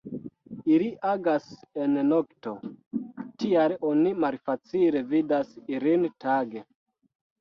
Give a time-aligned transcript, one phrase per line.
[0.75, 1.49] Ili agas
[1.83, 2.53] en nokto,
[3.43, 6.65] tial oni malfacile vidas ilin tage.